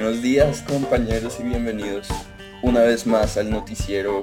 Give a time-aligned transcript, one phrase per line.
[0.00, 2.08] Buenos días compañeros y bienvenidos
[2.62, 4.22] una vez más al noticiero,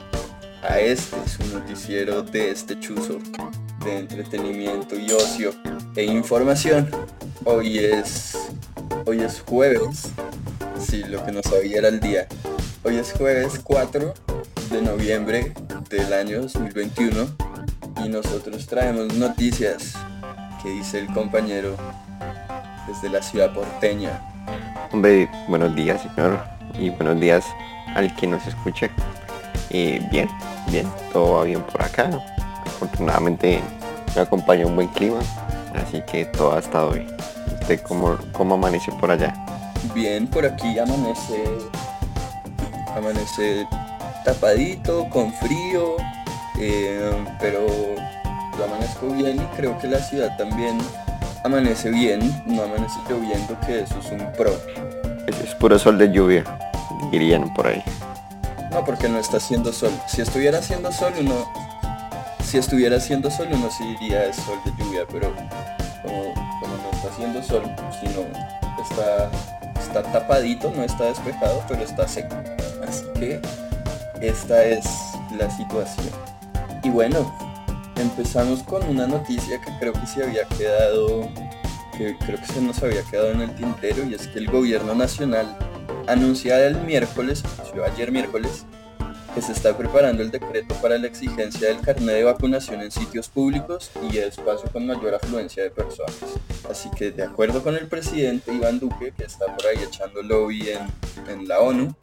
[0.68, 3.20] a este su noticiero de este chuzo
[3.86, 5.54] de entretenimiento y ocio
[5.96, 6.90] e información.
[7.46, 8.36] Hoy es,
[9.06, 10.10] hoy es jueves,
[10.80, 12.28] sí, lo que no sabía era el día.
[12.82, 14.16] Hoy es jueves 4
[14.72, 15.54] de noviembre
[15.92, 17.36] del año 2021
[18.04, 19.94] y nosotros traemos noticias
[20.64, 21.78] que dice el compañero
[22.88, 24.37] desde la ciudad porteña.
[24.92, 26.40] Buenos días señor
[26.80, 27.46] y buenos días
[27.96, 28.90] al que nos escuche.
[29.70, 30.30] Eh, bien,
[30.68, 32.10] bien, todo va bien por acá.
[32.66, 33.62] Afortunadamente
[34.16, 35.20] me acompaña un buen clima,
[35.76, 37.08] así que todo ha estado bien.
[37.62, 39.34] ¿Usted cómo, cómo amanece por allá?
[39.94, 41.44] Bien, por aquí amanece,
[42.96, 43.68] amanece
[44.24, 45.98] tapadito, con frío,
[46.60, 47.68] eh, pero
[48.58, 50.78] yo amanezco bien y creo que la ciudad también
[51.44, 54.52] amanece bien, no amanece lloviendo, que eso es un pro.
[55.28, 56.44] Es, puro sol de lluvia,
[57.12, 57.84] dirían por ahí.
[58.72, 59.92] No, porque no está haciendo sol.
[60.08, 61.46] Si estuviera haciendo sol, uno...
[62.44, 65.34] Si estuviera haciendo sol, uno sí diría es sol de lluvia, pero
[66.02, 67.64] como, como no está haciendo sol,
[68.00, 68.22] sino
[68.82, 69.30] está,
[69.80, 72.36] está tapadito, no está despejado, pero está seco.
[72.88, 73.42] Así que
[74.22, 74.86] esta es
[75.38, 76.10] la situación.
[76.84, 77.30] Y bueno,
[77.98, 81.30] empezamos con una noticia que creo que se había quedado,
[81.98, 84.94] que creo que se nos había quedado en el tintero, y es que el gobierno
[84.94, 85.58] nacional
[86.08, 88.66] anunciaba el miércoles, anunció ayer miércoles,
[89.34, 93.30] que se está preparando el decreto para la exigencia del carnet de vacunación en sitios
[93.30, 96.16] públicos y espacio con mayor afluencia de personas.
[96.70, 100.70] Así que de acuerdo con el presidente Iván Duque, que está por ahí echando lobby
[101.28, 101.94] en la ONU,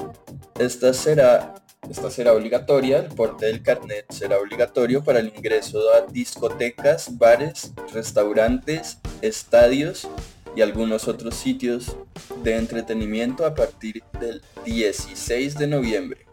[0.59, 1.55] esta será
[1.91, 7.73] esta será obligatoria, el porte del carnet será obligatorio para el ingreso a discotecas, bares,
[7.93, 10.09] restaurantes, estadios
[10.57, 11.97] y algunos otros sitios
[12.43, 16.27] de entretenimiento a partir del 16 de noviembre.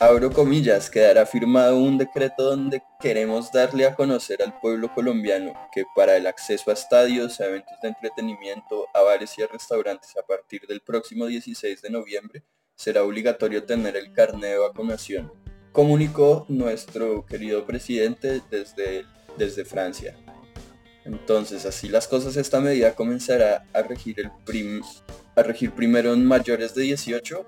[0.00, 5.84] Abro comillas, quedará firmado un decreto donde queremos darle a conocer al pueblo colombiano que
[5.94, 10.26] para el acceso a estadios, a eventos de entretenimiento, a bares y a restaurantes a
[10.26, 12.42] partir del próximo 16 de noviembre
[12.76, 15.32] será obligatorio tener el carnet de vacunación,
[15.72, 19.04] comunicó nuestro querido presidente desde,
[19.36, 20.16] desde Francia.
[21.04, 24.82] Entonces, así las cosas, esta medida comenzará a regir, el prim,
[25.36, 27.46] a regir primero en mayores de 18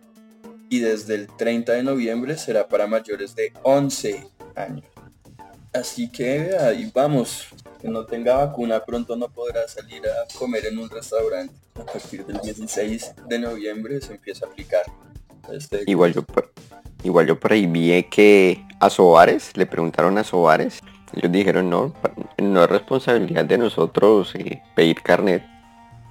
[0.69, 4.85] y desde el 30 de noviembre será para mayores de 11 años.
[5.73, 7.49] Así que ahí vamos.
[7.81, 11.55] Que no tenga vacuna pronto no podrá salir a comer en un restaurante.
[11.75, 14.87] A partir del 16 de noviembre se empieza a aplicar.
[15.53, 16.53] Este, Igual yo, por,
[17.03, 20.81] igual yo por ahí vi que a Soares, le preguntaron a Soares,
[21.15, 21.95] ellos dijeron no,
[22.39, 25.43] no es responsabilidad de nosotros eh, pedir carnet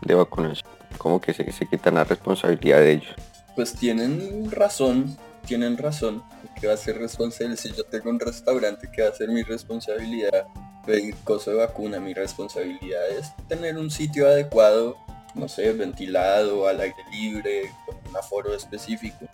[0.02, 0.70] de vacunación.
[0.98, 3.14] Como que se, se quitan la responsabilidad de ellos.
[3.56, 6.24] Pues tienen razón, tienen razón.
[6.60, 9.44] Que va a ser responsable si yo tengo un restaurante que va a ser mi
[9.44, 10.48] responsabilidad
[10.86, 12.00] pedir coso de vacuna.
[12.00, 14.96] Mi responsabilidad es tener un sitio adecuado,
[15.36, 19.26] no sé, ventilado, al aire libre, con un aforo específico.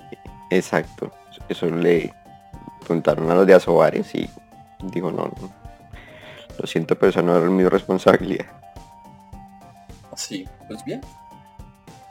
[0.49, 1.11] Exacto.
[1.47, 2.13] Eso le
[2.79, 4.29] preguntaron a los de Asobares y
[4.91, 5.61] dijo no, no.
[6.57, 8.45] Lo siento, pero eso no es mi responsabilidad.
[10.15, 11.01] Sí, pues bien.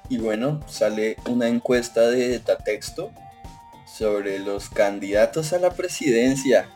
[0.08, 3.12] Y bueno, sale una encuesta de Datexto
[3.86, 6.68] sobre los candidatos a la presidencia.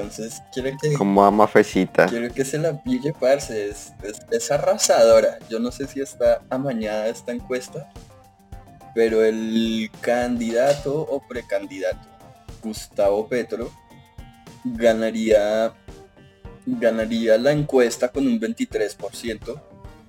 [0.00, 2.04] Entonces, quiero que, Como ama Fecita.
[2.06, 3.70] quiero que se la pille, parce.
[3.70, 5.38] Es, es- es arrasadora.
[5.48, 7.90] Yo no sé si está amañada esta encuesta.
[8.94, 12.06] Pero el candidato o precandidato,
[12.62, 13.70] Gustavo Petro,
[14.64, 15.72] ganaría,
[16.66, 19.62] ganaría la encuesta con un 23%.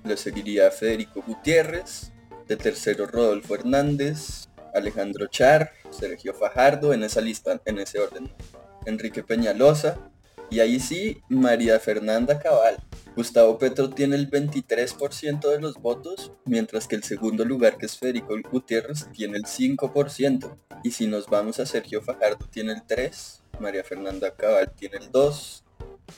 [0.04, 2.12] Le seguiría Federico Gutiérrez,
[2.46, 8.30] de tercero Rodolfo Hernández, Alejandro Char, Sergio Fajardo, en esa lista, en ese orden.
[8.88, 9.98] Enrique Peñalosa,
[10.50, 12.78] y ahí sí, María Fernanda Cabal.
[13.14, 17.98] Gustavo Petro tiene el 23% de los votos, mientras que el segundo lugar, que es
[17.98, 20.56] Federico Gutiérrez, tiene el 5%.
[20.84, 25.10] Y si nos vamos a Sergio Fajardo, tiene el 3%, María Fernanda Cabal tiene el
[25.10, 25.62] 2%,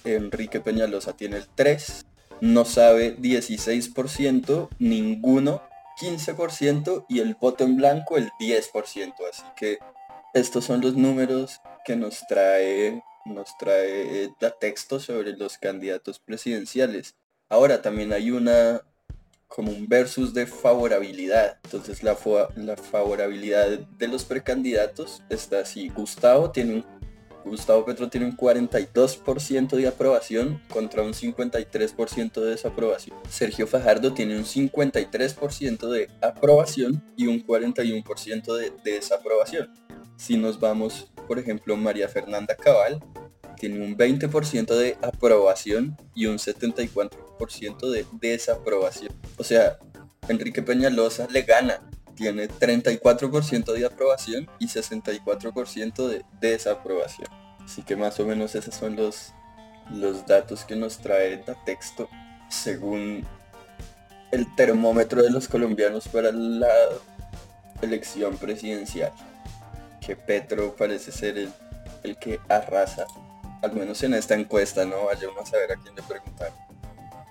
[0.04, 2.04] Enrique Peñalosa tiene el 3%,
[2.40, 5.62] no sabe 16%, ninguno
[6.00, 9.14] 15% y el voto en blanco el 10%.
[9.30, 9.78] Así que
[10.34, 17.14] estos son los números que nos trae nos trae la texto sobre los candidatos presidenciales.
[17.48, 18.82] Ahora también hay una
[19.46, 21.58] como un versus de favorabilidad.
[21.64, 22.16] Entonces la,
[22.56, 25.88] la favorabilidad de los precandidatos está así.
[25.88, 26.99] Gustavo tiene un
[27.44, 33.16] Gustavo Petro tiene un 42% de aprobación contra un 53% de desaprobación.
[33.28, 39.70] Sergio Fajardo tiene un 53% de aprobación y un 41% de desaprobación.
[40.16, 43.02] Si nos vamos, por ejemplo, María Fernanda Cabal
[43.58, 49.12] tiene un 20% de aprobación y un 74% de desaprobación.
[49.36, 49.78] O sea,
[50.28, 51.82] Enrique Peñalosa le gana
[52.20, 57.28] tiene 34% de aprobación y 64% de desaprobación.
[57.64, 59.32] Así que más o menos esos son los,
[59.90, 62.10] los datos que nos trae texto
[62.50, 63.24] según
[64.32, 66.68] el termómetro de los colombianos para la
[67.80, 69.12] elección presidencial.
[70.06, 71.50] Que Petro parece ser el,
[72.02, 73.06] el que arrasa,
[73.62, 76.54] al menos en esta encuesta, no vayamos a saber a quién le preguntaron.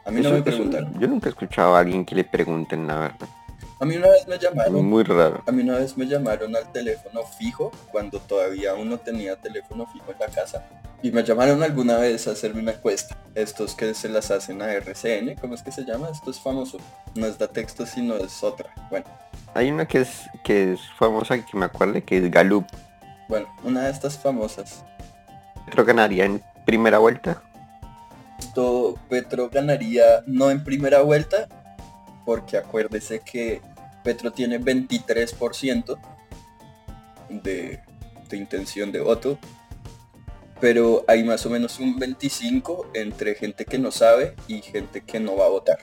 [0.04, 1.00] A mí no me preguntaron.
[1.00, 3.30] Yo nunca he escuchado a alguien que le pregunten la verdad.
[3.82, 4.86] A mí una vez me llamaron.
[4.86, 5.42] Muy raro.
[5.48, 10.12] A mí una vez me llamaron al teléfono fijo cuando todavía uno tenía teléfono fijo
[10.12, 10.66] en la casa.
[11.02, 13.16] Y me llamaron alguna vez a hacerme una encuesta.
[13.36, 16.10] Estos que se las hacen a RCN, ¿cómo es que se llama?
[16.10, 16.78] Esto es famoso.
[17.16, 18.70] No es da texto, sino es otra.
[18.90, 19.06] Bueno.
[19.54, 22.66] Hay una que es, que es famosa que me acuerde que es Galup.
[23.30, 24.84] Bueno, una de estas famosas.
[25.66, 27.42] ¿Petro ganaría en primera vuelta?
[28.40, 31.48] Esto Petro ganaría no en primera vuelta,
[32.26, 33.62] porque acuérdese que
[34.04, 36.00] Petro tiene 23%
[37.30, 37.80] de,
[38.32, 39.40] intención de voto,
[40.60, 45.20] pero hay más o menos un 25 entre gente que no sabe y gente que
[45.20, 45.80] no va a votar.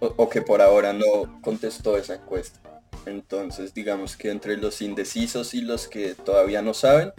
[0.00, 2.58] O, que por ahora no contestó esa encuesta.
[3.06, 7.12] Entonces digamos que entre los indecisos y los que todavía no saben,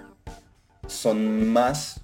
[0.88, 2.02] son más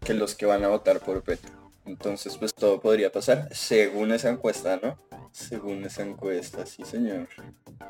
[0.00, 1.50] que los que van a votar por Petro.
[1.84, 4.96] Entonces pues todo podría pasar según esa encuesta, ¿no?
[5.32, 7.28] Según esa encuesta, sí señor.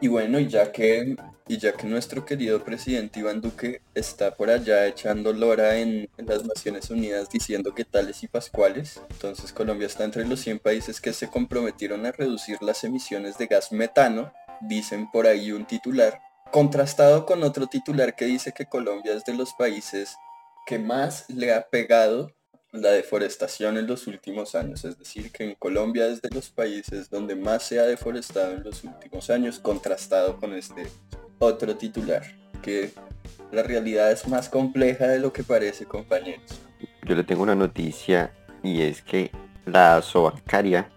[0.01, 1.17] Y bueno, ya que,
[1.49, 6.27] y ya que nuestro querido presidente Iván Duque está por allá echando lora en, en,
[6.27, 11.01] las Naciones Unidas diciendo que tales y pascuales, entonces Colombia está entre los 100 países
[11.01, 16.21] que se comprometieron a reducir las emisiones de gas metano, dicen por ahí un titular,
[16.53, 20.17] contrastado con otro titular que dice que Colombia es de los países
[20.67, 22.33] que más le ha pegado
[22.73, 27.11] la deforestación en los últimos años, es decir, que en Colombia es de los países
[27.11, 30.87] donde más se ha deforestado en los últimos años, contrastado con este
[31.39, 32.23] otro titular,
[32.63, 32.93] que
[33.53, 36.61] la realidad es más compleja de lo que parece, compañeros.
[37.07, 38.33] Yo le tengo una noticia
[38.63, 39.31] y es que
[39.67, 40.91] la Sobancaria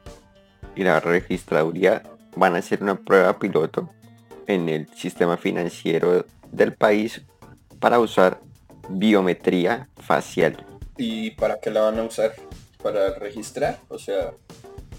[0.75, 2.03] y la registraduría
[2.37, 3.89] van a hacer una prueba piloto
[4.47, 7.21] en el sistema financiero del país
[7.79, 8.39] para usar
[8.87, 12.33] biometría facial ¿Y para qué la van a usar?
[12.81, 13.79] ¿Para registrar?
[13.89, 14.31] O sea...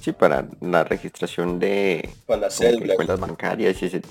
[0.01, 2.09] Sí, para la registración de...
[2.27, 2.61] Para las
[2.97, 4.03] cuentas bancarias y ese...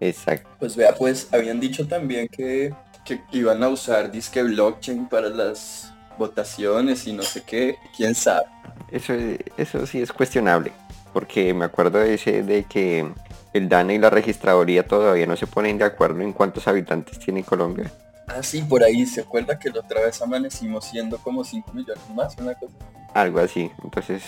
[0.00, 0.48] Exacto.
[0.58, 2.74] Pues vea, pues habían dicho también que,
[3.04, 8.46] que iban a usar disque blockchain para las votaciones y no sé qué, quién sabe.
[8.90, 9.14] Eso,
[9.56, 10.72] eso sí es cuestionable,
[11.12, 13.08] porque me acuerdo de ese de que
[13.52, 17.44] el DANE y la registraduría todavía no se ponen de acuerdo en cuántos habitantes tiene
[17.44, 17.90] Colombia.
[18.26, 22.02] Ah, sí, por ahí, ¿se acuerda que la otra vez amanecimos siendo como 5 millones
[22.14, 22.74] más, una cosa?
[23.12, 24.22] Algo así, entonces,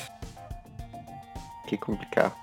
[1.66, 2.34] qué complicado.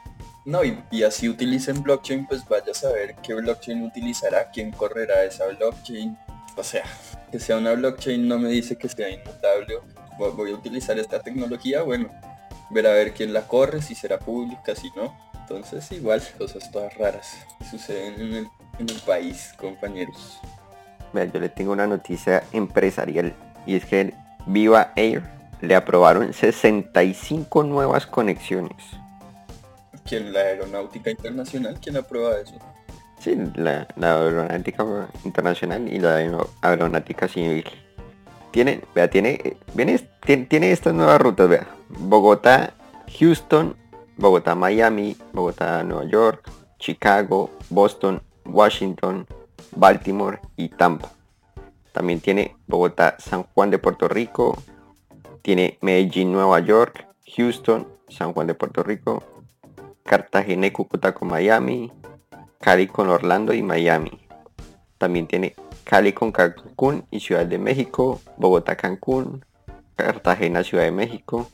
[0.45, 5.45] No, y, así utilicen blockchain, pues vaya a saber qué blockchain utilizará, quién correrá esa
[5.47, 6.17] blockchain.
[6.57, 6.83] O sea,
[7.31, 9.75] que sea una blockchain no me dice que sea inmutable.
[10.17, 12.09] Voy a utilizar esta tecnología, bueno,
[12.71, 15.15] ver a ver quién la corre, si será pública, si no.
[15.33, 17.37] Entonces igual, cosas todas raras
[17.69, 18.47] suceden en el,
[18.79, 20.39] en el país, compañeros
[21.13, 23.33] yo le tengo una noticia empresarial
[23.65, 24.13] y es que
[24.45, 25.23] Viva Air
[25.61, 28.83] le aprobaron 65 nuevas conexiones.
[30.05, 30.33] ¿Quién?
[30.33, 31.79] ¿La Aeronáutica Internacional?
[31.81, 32.55] ¿Quién aprueba eso?
[33.19, 36.17] Sí, la, Aeronáutica Internacional y la
[36.61, 37.63] Aeronáutica Civil.
[38.51, 41.67] Tiene, vea, tiene, viene, tiene, tiene estas nuevas rutas, vea.
[41.87, 42.73] Bogotá,
[43.17, 43.75] Houston,
[44.17, 49.25] Bogotá, Miami, Bogotá, Nueva York, Chicago, Boston, Washington,
[49.75, 51.11] Baltimore y Tampa.
[51.91, 54.57] También tiene Bogotá, San Juan de Puerto Rico,
[55.41, 59.23] tiene Medellín, Nueva York, Houston, San Juan de Puerto Rico,
[60.03, 61.91] Cartagena y Cúcuta con Miami,
[62.59, 64.19] Cali con Orlando y Miami.
[64.97, 69.45] También tiene Cali con Cancún y Ciudad de México, Bogotá, Cancún,
[69.95, 71.49] Cartagena, Ciudad de México.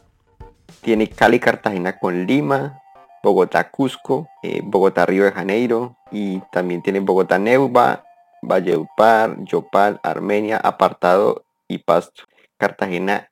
[0.81, 2.81] Tiene Cali, Cartagena con Lima,
[3.23, 8.05] Bogotá, Cusco, eh, Bogotá, Río de Janeiro y también tiene Bogotá, Neuva,
[8.41, 12.23] Valledupar, Yopal, Armenia, Apartado y Pasto.
[12.57, 13.31] Cartagena,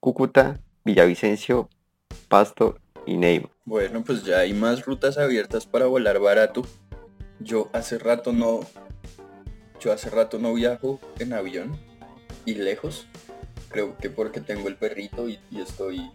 [0.00, 1.68] Cúcuta, Villavicencio,
[2.28, 3.50] Pasto y Neiva.
[3.64, 6.62] Bueno, pues ya hay más rutas abiertas para volar barato.
[7.40, 8.60] Yo hace rato no
[9.80, 11.78] yo hace rato no viajo en avión
[12.44, 13.06] y lejos.
[13.70, 16.10] Creo que porque tengo el perrito y, estoy...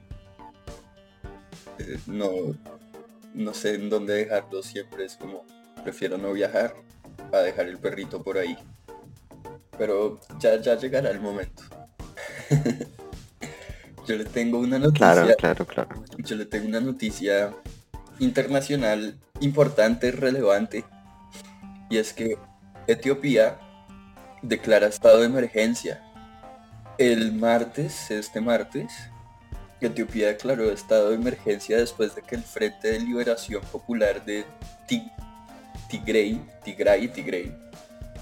[1.80, 2.30] Eh, no,
[3.34, 5.46] no sé en dónde dejarlo, siempre es como,
[5.84, 6.76] prefiero no viajar
[7.32, 8.58] a dejar el perrito por ahí.
[9.78, 11.64] Pero ya, ya llegará el momento.
[14.08, 15.14] Yo le tengo una noticia.
[15.14, 16.04] Claro, claro, claro.
[16.18, 17.54] Yo le tengo una noticia
[18.20, 20.84] internacional importante, relevante.
[21.90, 22.38] Y es que
[22.88, 23.58] Etiopía
[24.42, 26.04] declara estado de emergencia.
[26.98, 28.92] El martes, este martes,
[29.80, 34.46] Etiopía declaró estado de emergencia después de que el Frente de Liberación Popular de
[35.94, 37.56] Tigray, Tigray, Tigray,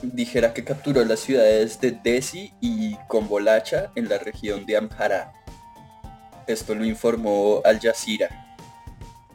[0.01, 5.31] dijera que capturó las ciudades de Desi y Combolacha en la región de Amhara.
[6.47, 8.57] Esto lo informó Al Jazeera.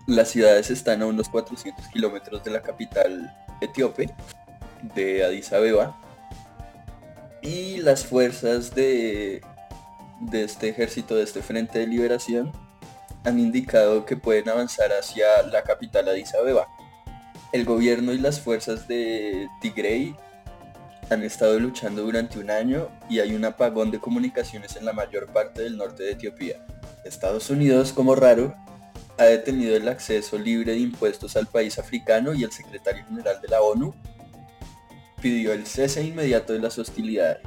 [0.07, 4.11] Las ciudades están a unos 400 kilómetros de la capital etíope,
[4.95, 5.99] de Addis Abeba,
[7.41, 9.41] y las fuerzas de,
[10.21, 12.53] de este ejército, de este Frente de Liberación,
[13.25, 16.69] han indicado que pueden avanzar hacia la capital Addis Abeba.
[17.53, 20.15] El gobierno y las fuerzas de Tigray
[21.11, 25.33] han estado luchando durante un año y hay un apagón de comunicaciones en la mayor
[25.33, 26.67] parte del norte de Etiopía.
[27.05, 28.55] Estados Unidos, como raro,
[29.19, 33.49] ha detenido el acceso libre de impuestos al país africano y el secretario general de
[33.49, 33.95] la ONU
[35.23, 37.47] pidió el cese inmediato de las hostilidades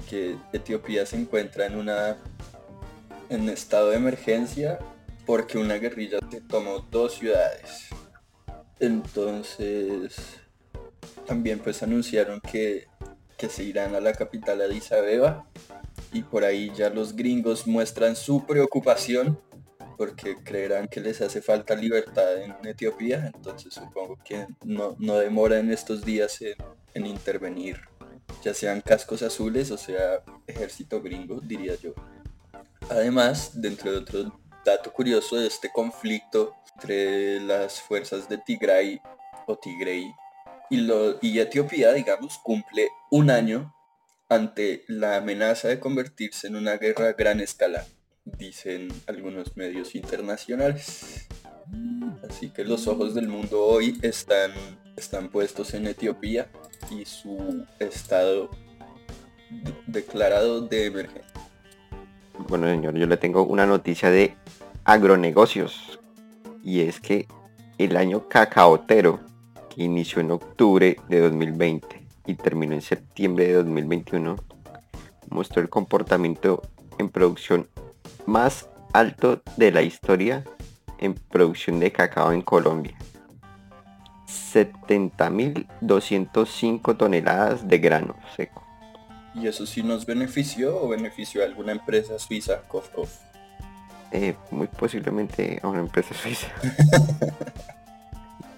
[0.00, 2.16] y que Etiopía se encuentra en una
[3.28, 4.78] en estado de emergencia
[5.26, 7.88] porque una guerrilla tomó dos ciudades.
[8.80, 10.16] Entonces
[11.26, 12.86] también pues anunciaron que,
[13.36, 15.46] que se irán a la capital Addis Abeba
[16.12, 19.38] y por ahí ya los gringos muestran su preocupación
[19.96, 25.58] porque creerán que les hace falta libertad en Etiopía, entonces supongo que no, no demora
[25.58, 26.40] en estos días
[26.94, 27.80] en, intervenir,
[28.42, 31.94] ya sean cascos azules o sea ejército gringo, diría yo.
[32.90, 39.00] Además, dentro de otro dato curioso de este conflicto entre las fuerzas de Tigray
[39.46, 40.14] o Tigray
[40.70, 43.74] y, lo, y Etiopía, digamos, cumple un año
[44.28, 47.84] ante la amenaza de convertirse en una guerra a gran escala,
[48.24, 51.28] dicen algunos medios internacionales.
[52.28, 54.52] Así que los ojos del mundo hoy están,
[54.96, 56.48] están puestos en Etiopía
[56.90, 58.50] y su estado
[59.86, 61.32] declarado de emergencia.
[62.48, 64.36] Bueno señor, yo le tengo una noticia de
[64.84, 65.93] agronegocios
[66.64, 67.28] y es que
[67.78, 69.20] el año cacaotero
[69.68, 74.36] que inició en octubre de 2020 y terminó en septiembre de 2021,
[75.28, 76.62] mostró el comportamiento
[76.98, 77.68] en producción
[78.26, 80.44] más alto de la historia
[80.98, 82.96] en producción de cacao en Colombia.
[84.26, 88.62] 70.205 toneladas de grano seco.
[89.34, 92.88] ¿Y eso sí nos benefició o benefició a alguna empresa suiza, Kof
[94.14, 96.46] eh, muy posiblemente a una empresa suiza.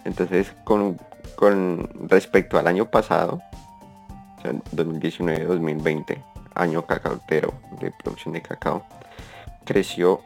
[0.05, 0.99] Entonces, con,
[1.35, 3.41] con respecto al año pasado,
[4.45, 6.23] 2019-2020,
[6.55, 8.85] año cacautero de producción de cacao,
[9.65, 10.21] creció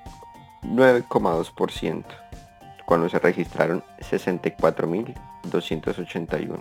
[0.63, 2.05] 9,2%
[2.85, 6.59] cuando se registraron 64.281.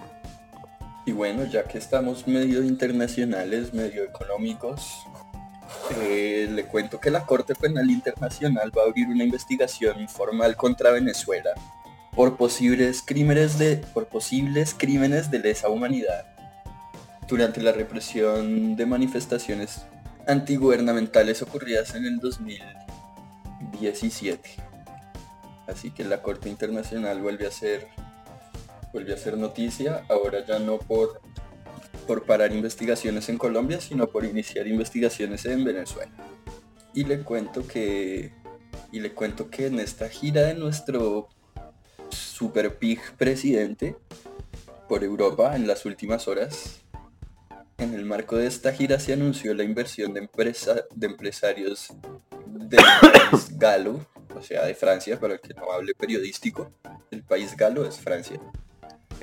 [1.07, 5.07] Y bueno, ya que estamos medio internacionales, medio económicos,
[6.01, 10.91] eh, le cuento que la Corte Penal Internacional va a abrir una investigación formal contra
[10.91, 11.49] Venezuela
[12.15, 16.25] por posibles crímenes de, por posibles crímenes de lesa humanidad
[17.27, 19.85] durante la represión de manifestaciones
[20.27, 24.49] antigubernamentales ocurridas en el 2017.
[25.67, 27.87] Así que la Corte Internacional vuelve a ser
[28.91, 31.21] vuelve a ser noticia, ahora ya no por
[32.09, 36.11] por parar investigaciones en Colombia, sino por iniciar investigaciones en Venezuela.
[36.91, 38.31] Y le cuento que
[38.91, 41.29] y le cuento que en esta gira de nuestro
[42.09, 43.95] super pig presidente
[44.87, 46.81] por Europa en las últimas horas
[47.77, 51.93] en el marco de esta gira se anunció la inversión de, empresa, de empresarios
[52.47, 54.03] del país galo,
[54.35, 56.71] o sea, de Francia, para el que no hable periodístico.
[57.11, 58.41] El país galo es Francia.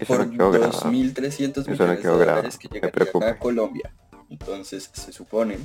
[0.06, 3.94] Por 2.300 millones de dólares que llegarían a Colombia.
[4.28, 5.58] Entonces se supone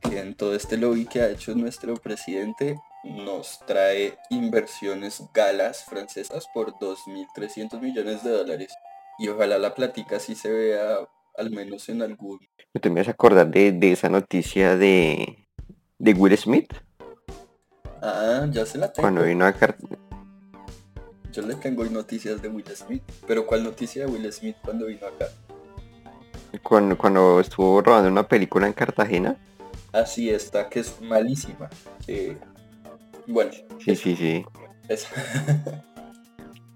[0.00, 6.46] que en todo este lobby que ha hecho nuestro presidente nos trae inversiones galas francesas
[6.52, 8.72] por 2.300 millones de dólares.
[9.18, 10.98] Y ojalá la plática sí se vea
[11.36, 12.40] al menos en algún.
[12.80, 15.46] ¿Te me vas a acordar de, esa noticia de,
[15.98, 16.72] de Will Smith?
[18.02, 19.02] Ah, ya se la tengo.
[19.02, 19.52] Cuando vino a
[21.32, 25.06] Yo le tengo noticias de Will Smith, pero ¿cuál noticia de Will Smith cuando vino
[25.06, 25.26] acá?
[26.62, 29.36] Cuando, cuando estuvo rodando una película en Cartagena.
[29.92, 31.68] Así está, que es malísima.
[32.06, 32.36] Eh,
[33.26, 33.50] bueno.
[33.84, 34.44] Sí, sí, sí.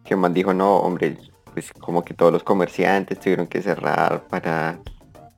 [0.04, 1.16] que más dijo, no, hombre,
[1.52, 4.80] pues como que todos los comerciantes tuvieron que cerrar para,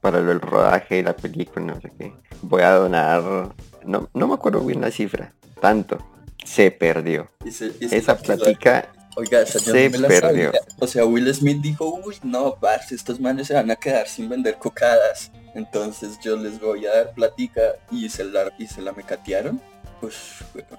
[0.01, 2.13] para el rodaje de la película, no sé qué.
[2.43, 3.55] Voy a donar,
[3.85, 5.99] no, no me acuerdo bien la cifra, tanto.
[6.45, 7.29] Se perdió.
[7.45, 10.53] Esa plática Oiga, esa se me la perdió.
[10.79, 14.29] O sea, Will Smith dijo, uy, no, parce, estos manes se van a quedar sin
[14.29, 15.31] vender cocadas.
[15.55, 19.61] Entonces yo les voy a dar platica y se la, y se la mecatearon.
[20.01, 20.17] Pues,
[20.55, 20.79] bueno,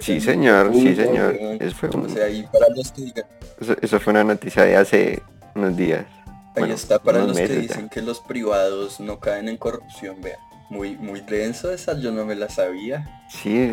[0.00, 1.36] sí, señor, sí, señor.
[1.60, 3.26] Eso fue o sea, para los que digan.
[3.82, 5.22] Eso, fue una noticia de hace
[5.54, 6.06] unos días.
[6.56, 10.38] Ahí está para los que dicen que los privados no caen en corrupción, vean.
[10.70, 13.24] Muy, muy denso esa, yo no me la sabía.
[13.28, 13.72] Sí,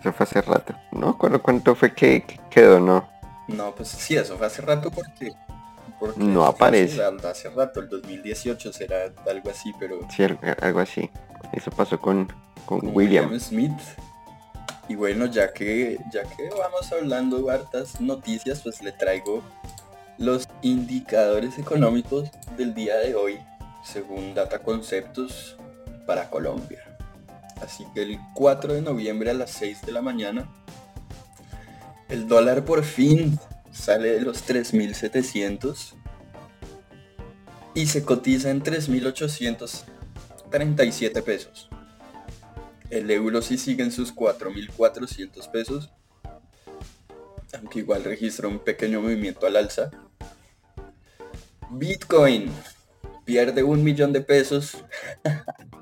[0.00, 0.74] eso fue hace rato.
[0.90, 3.08] No cuánto fue que, quedó, ¿no?
[3.48, 5.32] No, pues sí, eso fue hace rato porque...
[6.16, 7.02] no aparece.
[7.02, 10.00] Hace, rato, el 2018 será algo así, pero...
[10.14, 10.24] Sí,
[10.62, 11.10] algo así.
[11.52, 12.32] Eso pasó con,
[12.64, 13.38] con, William.
[13.38, 13.72] Smith.
[14.88, 19.42] Y bueno, ya que, ya que vamos hablando de hartas noticias, pues le traigo
[20.18, 23.38] los indicadores económicos del día de hoy,
[23.82, 25.56] según Data Conceptos
[26.06, 26.82] para Colombia.
[27.62, 30.48] Así que el 4 de noviembre a las 6 de la mañana,
[32.08, 33.40] el dólar por fin
[33.72, 35.94] sale de los 3.700
[37.74, 41.68] y se cotiza en 3.837 pesos.
[42.90, 45.90] El euro sí sigue en sus 4.400 pesos,
[47.56, 49.90] aunque igual registra un pequeño movimiento al alza.
[51.70, 52.52] Bitcoin
[53.24, 54.84] pierde un millón de pesos.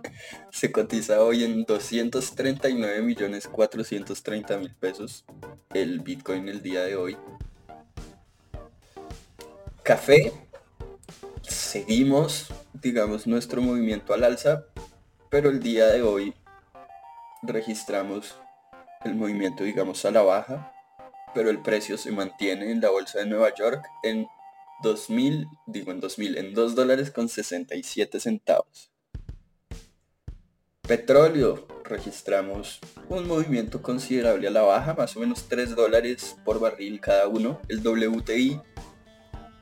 [0.62, 5.24] Se cotiza hoy en 239 millones 430 mil pesos
[5.74, 7.16] el Bitcoin el día de hoy.
[9.82, 10.32] Café.
[11.42, 12.46] Seguimos,
[12.80, 14.66] digamos, nuestro movimiento al alza,
[15.30, 16.32] pero el día de hoy
[17.42, 18.36] registramos
[19.04, 20.72] el movimiento, digamos, a la baja,
[21.34, 24.28] pero el precio se mantiene en la bolsa de Nueva York en
[24.84, 28.91] 2000, digo en 2000, en 2 dólares con 67 centavos.
[30.88, 37.00] Petróleo, registramos un movimiento considerable a la baja, más o menos 3 dólares por barril
[37.00, 37.60] cada uno.
[37.68, 38.60] El WTI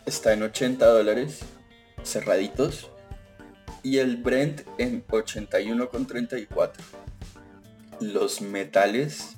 [0.06, 1.40] está en 80 dólares
[2.02, 2.90] cerraditos.
[3.82, 6.72] Y el Brent en 81,34
[8.00, 9.36] los metales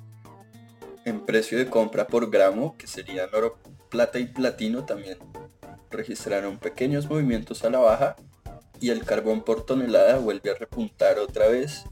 [1.03, 5.17] en precio de compra por gramo, que serían oro, plata y platino, también
[5.91, 8.15] registraron pequeños movimientos a la baja
[8.83, 11.85] y el carbón por tonelada vuelve a repuntar otra vez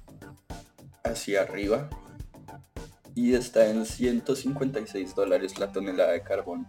[1.06, 1.90] hacia arriba
[3.16, 6.68] y está en 156 dólares la tonelada de carbón.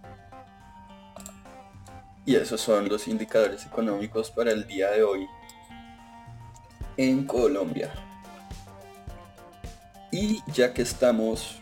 [2.24, 5.26] Y esos son los indicadores económicos para el día de hoy
[6.96, 7.92] en Colombia.
[10.12, 11.56] Y ya que estamos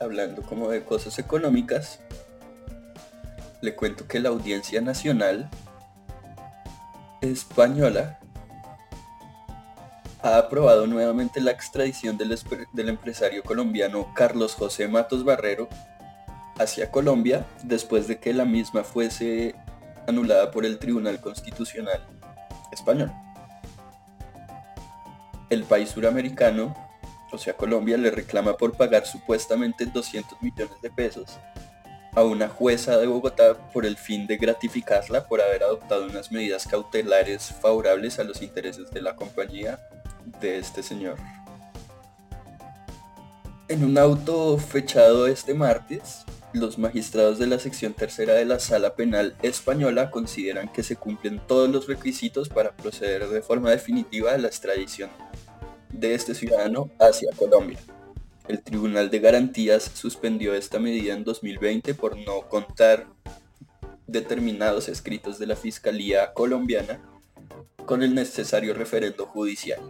[0.00, 2.00] hablando como de cosas económicas,
[3.60, 5.50] le cuento que la Audiencia Nacional
[7.20, 8.18] Española
[10.22, 12.36] ha aprobado nuevamente la extradición del,
[12.88, 15.68] empresario colombiano Carlos José Matos Barrero
[16.58, 19.54] hacia Colombia después de que la misma fuese
[20.06, 22.04] anulada por el Tribunal Constitucional
[22.72, 23.12] español.
[25.48, 26.74] El país suramericano
[27.32, 31.38] o sea, Colombia le reclama por pagar supuestamente 200 millones de pesos
[32.16, 36.66] a una jueza de Bogotá por el fin de gratificarla por haber adoptado unas medidas
[36.66, 39.78] cautelares favorables a los intereses de la compañía
[40.40, 41.16] de este señor.
[43.68, 46.24] En un auto fechado este martes,
[46.54, 51.38] los magistrados de la sección tercera de la Sala Penal Española consideran que se cumplen
[51.46, 55.10] todos los requisitos para proceder de forma definitiva a la extradición
[55.90, 57.78] de este ciudadano hacia Colombia.
[58.48, 63.08] El Tribunal de Garantías suspendió esta medida en 2020 por no contar
[64.06, 67.00] determinados escritos de la Fiscalía colombiana
[67.86, 69.80] con el necesario referendo judicial.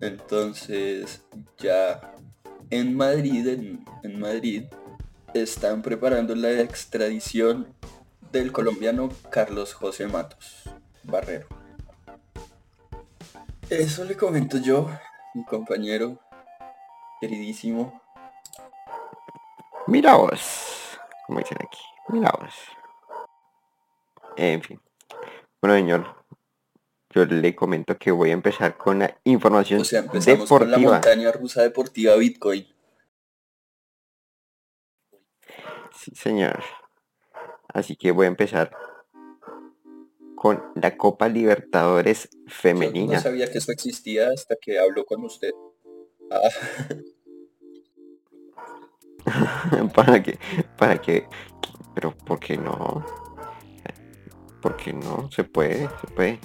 [0.00, 1.22] Entonces
[1.58, 2.14] ya
[2.70, 3.48] en Madrid,
[4.02, 4.64] en, Madrid,
[5.34, 7.66] están preparando la extradición
[8.30, 10.70] del colombiano Carlos José Matos
[11.02, 11.48] Barrero.
[13.70, 14.88] Eso le comento yo,
[15.34, 16.20] mi compañero
[17.20, 18.02] queridísimo.
[19.86, 22.54] Mira vos, como dicen aquí, mira vos.
[24.36, 24.80] En fin.
[25.60, 26.24] Bueno, señor,
[27.10, 30.78] yo le comento que voy a empezar con la información o sea, empezamos Con la
[30.78, 32.66] montaña rusa deportiva Bitcoin.
[35.96, 36.62] Sí, señor.
[37.68, 38.70] Así que voy a empezar
[40.36, 43.14] con la Copa Libertadores femenina.
[43.14, 45.50] no sabía que eso existía hasta que habló con usted.
[46.30, 46.48] Ah.
[49.94, 50.38] para que,
[50.76, 51.26] para que,
[51.94, 53.04] pero ¿por qué no?
[54.60, 55.30] ¿Por qué no?
[55.30, 56.40] Se puede, se puede.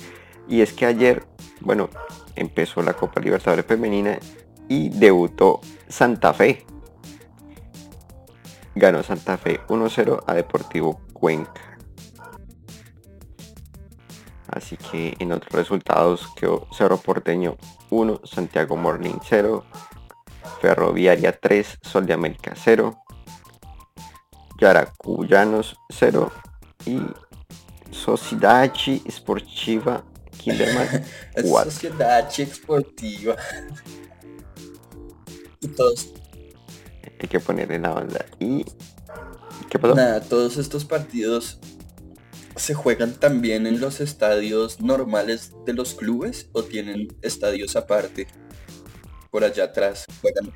[0.48, 1.26] Y es que ayer,
[1.62, 1.90] bueno,
[2.36, 4.20] empezó la Copa Libertadores Femenina
[4.68, 6.66] y debutó Santa Fe.
[8.76, 11.78] Ganó Santa Fe 1-0 a Deportivo Cuenca.
[14.48, 17.58] Así que en otros resultados quedó Cerro Porteño
[17.94, 19.64] 1, Santiago Morning 0,
[20.62, 22.98] Ferroviaria 3, Sol de América 0,
[24.60, 26.32] Yaracuyanos 0
[26.86, 27.00] y
[27.92, 28.72] Sociedad
[29.06, 30.04] Esportiva
[30.38, 30.88] Kinderman
[31.42, 31.72] 4.
[31.72, 33.36] Sociedad Esportiva.
[35.62, 36.14] y todos.
[37.22, 38.26] Hay que ponerle la banda.
[38.40, 38.66] ¿Y
[39.70, 39.96] qué pasó?
[39.96, 41.60] Nada, todos estos partidos
[42.56, 48.28] se juegan también en los estadios normales de los clubes o tienen estadios aparte
[49.32, 50.54] por allá atrás juegan.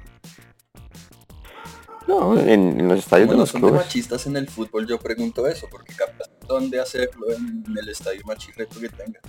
[2.07, 3.81] No en, los estadios de los son clubes.
[3.81, 8.37] machistas en el fútbol yo pregunto eso porque capaz dónde hacerlo en, el estadio más
[8.47, 9.19] que tenga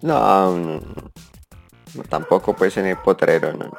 [0.00, 0.80] no, no,
[2.08, 3.72] tampoco pues en el potrero no,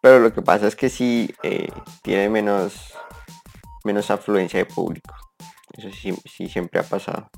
[0.00, 1.68] pero lo que pasa es que sí eh,
[2.00, 2.94] tiene menos
[3.84, 5.14] menos afluencia de público
[5.76, 7.28] eso sí, siempre ha pasado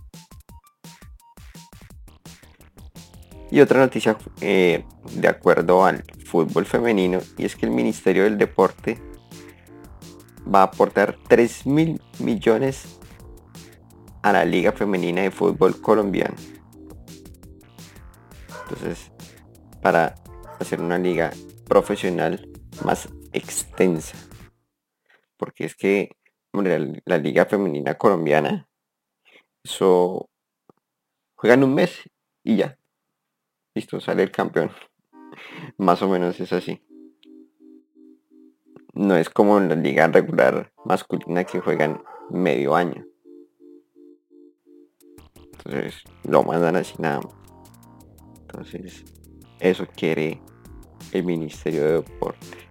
[3.50, 8.38] Y otra noticia eh, de acuerdo al fútbol femenino, y es que el Ministerio del
[8.38, 9.00] Deporte
[10.52, 12.98] va a aportar 3 mil millones
[14.22, 16.34] a la Liga Femenina de Fútbol Colombiano.
[18.62, 19.12] Entonces,
[19.80, 20.16] para
[20.58, 21.30] hacer una liga
[21.68, 22.48] profesional
[22.84, 24.16] más extensa.
[25.36, 26.16] Porque es que
[26.62, 28.68] la, Liga Femenina Colombiana,
[29.62, 30.28] eso
[31.36, 32.08] juegan un mes
[32.44, 32.78] y ya
[33.76, 34.70] listo, sale el campeón.
[35.76, 36.82] Más o menos es así.
[38.94, 43.04] No es como en la liga regular masculina que juegan medio año.
[45.52, 47.20] Entonces lo mandan así nada.
[48.40, 49.04] Entonces
[49.60, 50.40] eso quiere
[51.12, 52.65] el Ministerio de Deporte.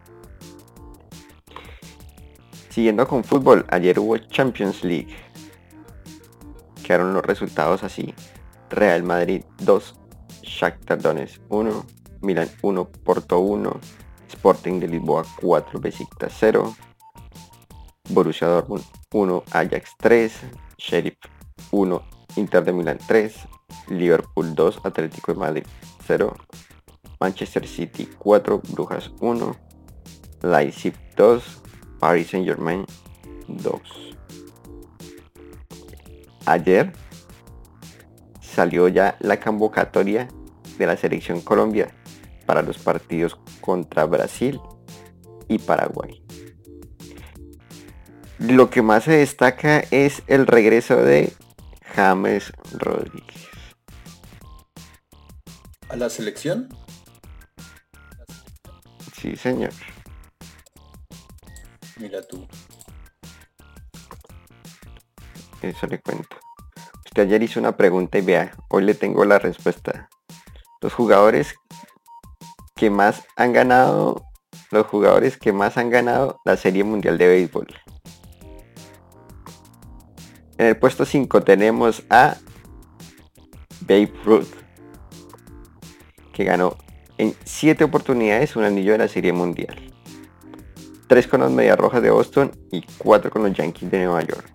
[2.76, 5.16] Siguiendo con fútbol, ayer hubo Champions League.
[6.84, 8.14] Quedaron los resultados así.
[8.70, 9.96] Real Madrid 2,
[10.42, 11.86] Shakhtar Donetsk 1,
[12.20, 13.80] Milan 1, Porto 1,
[14.28, 16.76] Sporting de Lisboa 4, Besiktas 0,
[18.10, 18.84] Borussia Dortmund
[19.14, 20.34] 1, Ajax 3,
[20.78, 21.16] Sheriff
[21.72, 22.02] 1,
[22.36, 23.34] Inter de Milán 3,
[23.88, 25.64] Liverpool 2, Atlético de Madrid
[26.06, 26.36] 0,
[27.22, 29.56] Manchester City 4, Brujas 1,
[30.42, 31.62] Leipzig 2,
[32.00, 32.86] Paris Saint Germain
[33.48, 33.82] 2.
[36.46, 36.94] Ayer
[38.40, 40.28] salió ya la convocatoria
[40.78, 41.94] de la selección Colombia
[42.46, 44.60] para los partidos contra Brasil
[45.48, 46.22] y Paraguay.
[48.40, 51.34] Lo que más se destaca es el regreso de
[51.96, 53.48] James Rodríguez.
[55.90, 56.70] ¿A la selección?
[59.14, 59.72] Sí, señor.
[61.98, 62.48] Mira tú.
[65.62, 66.38] Eso le cuento
[67.22, 70.10] ayer hizo una pregunta y vea, hoy le tengo la respuesta.
[70.82, 71.56] Los jugadores
[72.76, 74.26] que más han ganado,
[74.72, 77.68] los jugadores que más han ganado la Serie Mundial de Béisbol.
[80.58, 82.38] En el puesto 5 tenemos a
[83.82, 84.54] Babe Ruth,
[86.34, 86.78] que ganó
[87.18, 89.95] en 7 oportunidades un anillo de la Serie Mundial.
[91.08, 94.52] 3 con los Medias Rojas de Boston y 4 con los Yankees de Nueva York.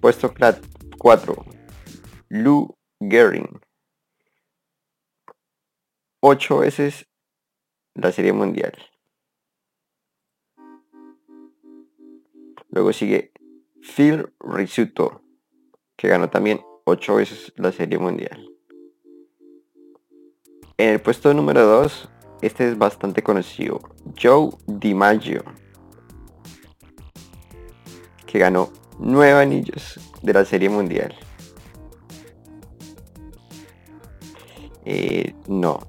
[0.00, 0.32] Puesto
[0.98, 1.44] 4.
[2.28, 3.60] Lou Gehring.
[6.20, 7.06] Ocho veces
[7.94, 8.72] la Serie Mundial.
[12.70, 13.32] Luego sigue
[13.80, 15.22] Phil Rizzuto,
[15.96, 18.48] que ganó también ocho veces la Serie Mundial.
[20.76, 22.08] En el puesto número 2,
[22.42, 23.80] este es bastante conocido,
[24.20, 25.42] Joe DiMaggio,
[28.26, 31.14] que ganó nueve anillos de la Serie Mundial.
[34.84, 35.80] Eh, no.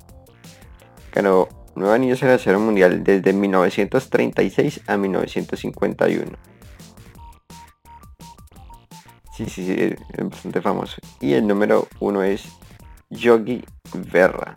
[1.13, 6.31] Ganó nueve anillos de la Serie Mundial desde 1936 a 1951.
[9.35, 10.97] Sí, sí, sí, es bastante famoso.
[11.21, 12.43] Y el número uno es
[13.09, 13.63] Yogi
[14.11, 14.53] Berra.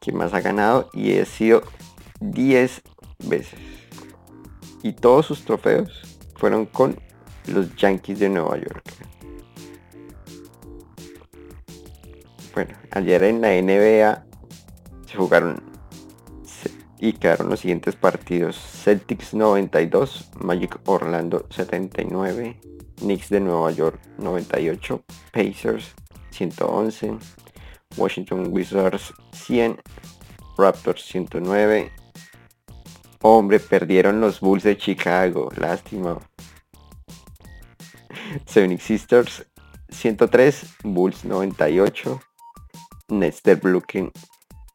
[0.00, 1.62] Quien más ha ganado y ha sido
[2.20, 2.82] 10
[3.26, 3.60] veces.
[4.82, 6.98] Y todos sus trofeos fueron con
[7.46, 8.82] los Yankees de Nueva York.
[12.54, 14.24] Bueno, ayer en la NBA
[15.06, 15.62] se jugaron
[16.98, 18.56] y quedaron los siguientes partidos.
[18.56, 22.60] Celtics 92, Magic Orlando 79,
[22.96, 25.94] Knicks de Nueva York 98, Pacers
[26.30, 27.18] 111,
[27.96, 29.80] Washington Wizards 100,
[30.56, 31.90] Raptors 109.
[33.22, 36.18] Hombre, perdieron los Bulls de Chicago, lástima.
[38.46, 39.46] Seven Sisters
[39.88, 42.20] 103, Bulls 98,
[43.08, 44.12] Nets de Brooklyn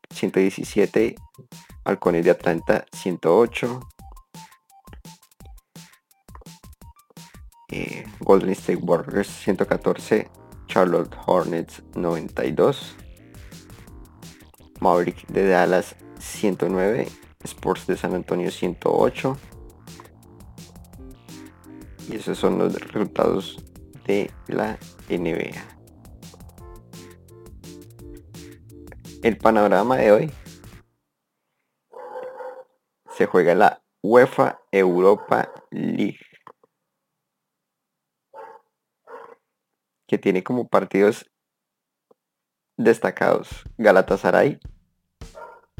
[0.10, 1.16] 117,
[1.86, 3.80] Halcones de Atlanta 108,
[7.70, 10.30] eh, Golden State Warriors 114,
[10.68, 12.96] Charlotte Hornets 92,
[14.80, 17.08] Maverick de Dallas 109,
[17.44, 19.38] Sports de San Antonio 108.
[22.10, 23.58] Y esos son los resultados
[24.06, 24.78] de la
[25.10, 25.76] NBA.
[29.24, 30.32] El panorama de hoy
[33.16, 36.20] se juega la UEFA Europa League.
[40.08, 41.26] Que tiene como partidos
[42.78, 44.60] destacados Galatasaray,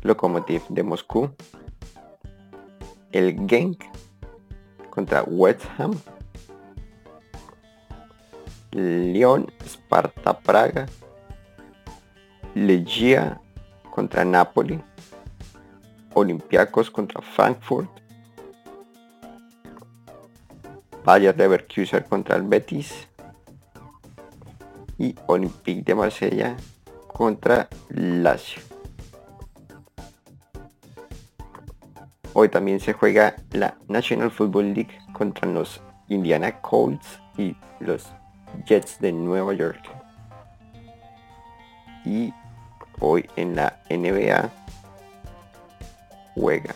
[0.02, 1.30] Lokomotiv de Moscú,
[3.12, 3.84] el Genk
[4.90, 6.00] contra West Ham,
[8.72, 10.86] Lyon, Sparta Praga,
[12.54, 13.42] Legia
[13.92, 14.82] contra Napoli,
[16.14, 17.90] Olympiacos contra Frankfurt,
[21.04, 23.08] Bayer Leverkusen contra el Betis
[24.98, 26.58] y Olympique de Marsella
[27.16, 28.62] contra Lazio.
[32.34, 38.12] Hoy también se juega la National Football League contra los Indiana Colts y los
[38.66, 39.82] Jets de Nueva York.
[42.04, 42.34] Y
[43.00, 44.50] hoy en la NBA
[46.34, 46.76] juega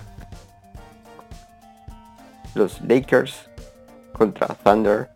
[2.56, 3.50] los Lakers
[4.14, 5.10] contra Thunder,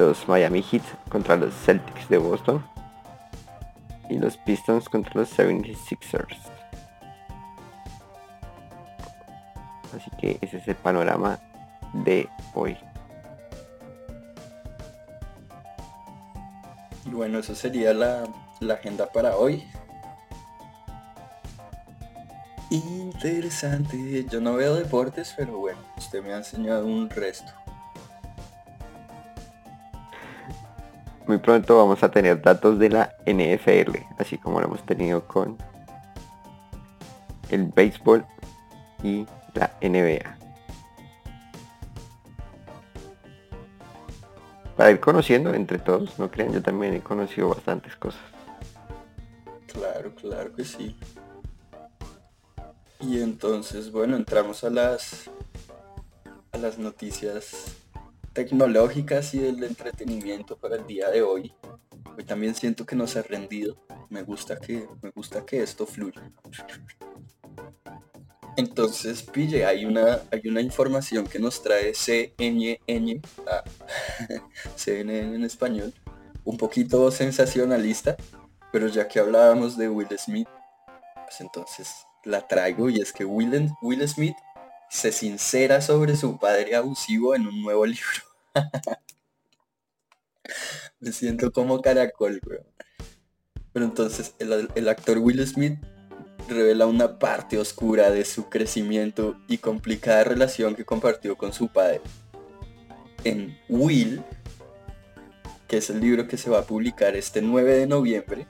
[0.00, 2.64] los Miami Heat contra los Celtics de Boston
[4.08, 6.38] y los Pistons contra los 76ers.
[9.94, 11.38] Así que ese es el panorama
[11.92, 12.78] de hoy.
[17.04, 18.24] Y bueno, eso sería la,
[18.60, 19.68] la agenda para hoy.
[22.70, 24.24] Interesante.
[24.30, 27.52] Yo no veo deportes, pero bueno, usted me ha enseñado un resto.
[31.30, 35.56] Muy pronto vamos a tener datos de la NFL, así como lo hemos tenido con
[37.50, 38.26] el béisbol
[39.04, 40.36] y la NBA.
[44.76, 48.22] Para ir conociendo entre todos, no crean, yo también he conocido bastantes cosas.
[49.72, 50.98] Claro, claro que sí.
[52.98, 55.30] Y entonces, bueno, entramos a las
[56.50, 57.79] a las noticias
[58.32, 61.52] tecnológicas y del entretenimiento para el día de hoy.
[62.16, 63.76] Hoy también siento que nos ha rendido.
[64.08, 66.30] Me gusta que me gusta que esto fluya.
[68.56, 73.64] Entonces, pille, hay una, hay una información que nos trae CNN, ah,
[74.76, 75.94] CNN en español,
[76.44, 78.16] un poquito sensacionalista,
[78.72, 80.48] pero ya que hablábamos de Will Smith,
[81.14, 84.36] pues entonces la traigo y es que Will, Will Smith
[84.90, 88.22] se sincera sobre su padre abusivo en un nuevo libro.
[90.98, 92.64] Me siento como caracol, bro.
[93.72, 95.78] Pero entonces el, el actor Will Smith
[96.48, 102.00] revela una parte oscura de su crecimiento y complicada relación que compartió con su padre.
[103.22, 104.24] En Will,
[105.68, 108.48] que es el libro que se va a publicar este 9 de noviembre,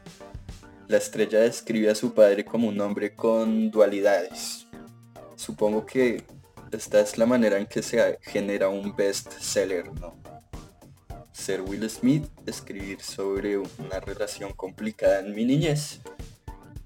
[0.88, 4.69] la estrella describe a su padre como un hombre con dualidades.
[5.40, 6.22] Supongo que
[6.70, 10.12] esta es la manera en que se genera un bestseller, ¿no?
[11.32, 16.02] Ser Will Smith, escribir sobre una relación complicada en mi niñez.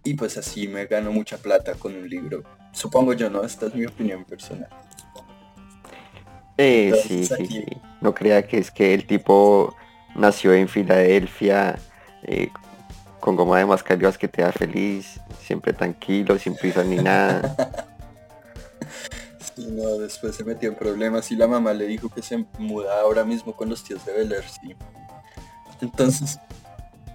[0.05, 2.45] Y pues así me gano mucha plata con un libro.
[2.71, 3.43] Supongo yo, ¿no?
[3.43, 4.69] Esta es mi opinión personal.
[6.57, 7.65] Eh, sí, sí, sí.
[8.01, 9.75] No crea que es que el tipo
[10.15, 11.77] nació en Filadelfia,
[12.23, 12.51] eh,
[13.19, 17.89] con goma de mascarillas que te da feliz, siempre tranquilo, sin prisa ni nada.
[19.55, 23.01] Sí, no, después se metió en problemas y la mamá le dijo que se muda
[23.01, 24.75] ahora mismo con los tíos de Bel sí.
[25.81, 26.39] Entonces,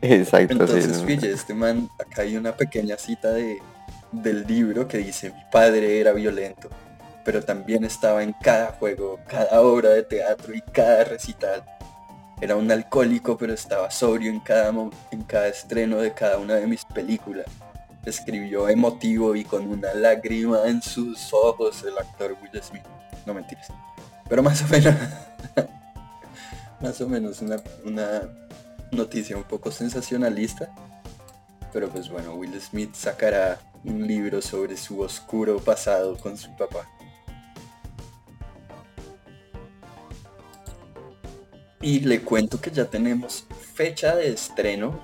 [0.02, 3.60] Exacto, entonces, fíjate, este man, acá hay una pequeña cita de,
[4.12, 6.70] del libro que dice, mi padre era violento,
[7.26, 11.64] pero también estaba en cada juego, cada obra de teatro y cada recital.
[12.40, 14.70] Era un alcohólico, pero estaba sobrio en cada,
[15.12, 17.48] en cada estreno de cada una de mis películas.
[18.06, 22.84] Escribió emotivo y con una lágrima en sus ojos el actor Will Smith.
[23.26, 23.68] No mentiras.
[24.28, 24.96] Pero más o menos...
[26.82, 28.22] más o menos una, una
[28.92, 30.70] noticia un poco sensacionalista.
[31.74, 36.88] Pero pues bueno, Will Smith sacará un libro sobre su oscuro pasado con su papá.
[41.82, 45.00] Y le cuento que ya tenemos fecha de estreno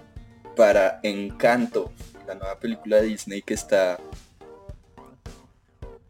[0.57, 1.93] para Encanto,
[2.27, 3.99] la nueva película de Disney que está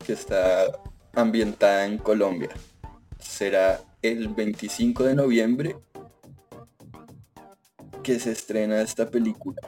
[0.05, 0.67] que está
[1.13, 2.49] ambientada en Colombia.
[3.19, 5.75] Será el 25 de noviembre
[8.03, 9.61] que se estrena esta película.